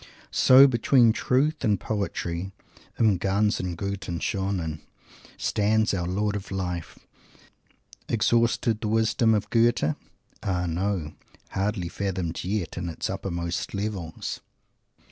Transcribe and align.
So, 0.31 0.65
between 0.65 1.13
Truth 1.13 1.63
and 1.63 1.79
Poetry 1.79 2.53
"im 2.99 3.19
ganzen 3.19 3.75
guten, 3.75 4.17
schonen," 4.19 4.79
stands 5.37 5.93
our 5.93 6.07
Lord 6.07 6.35
of 6.35 6.49
Life! 6.49 6.97
Exhausted, 8.09 8.81
the 8.81 8.87
wisdom 8.87 9.35
of 9.35 9.51
Goethe? 9.51 9.93
Ah, 10.41 10.65
no! 10.65 11.13
hardly 11.51 11.87
fathomed 11.87 12.43
yet, 12.43 12.79
in 12.79 12.89
its 12.89 13.11
uppermost 13.11 13.75
levels! 13.75 14.39